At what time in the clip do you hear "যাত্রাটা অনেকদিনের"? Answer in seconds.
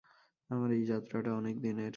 0.85-1.89